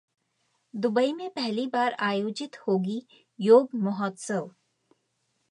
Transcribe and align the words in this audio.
Dubai 0.73 1.11
में 1.13 1.29
पहली 1.29 1.65
बार 1.67 1.93
आयोजित 1.99 2.57
होगी 2.67 3.01
योग 3.39 3.69
महोत्सव 3.83 4.49